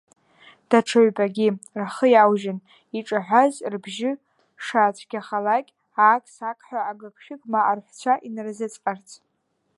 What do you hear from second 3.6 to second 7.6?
рбжьы шаацәгьахалак, аақ-сақҳәа агыгшәыг